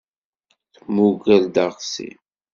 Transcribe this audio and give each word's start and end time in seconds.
Tmugger-d 0.73 1.55
aɣsi. 1.65 2.09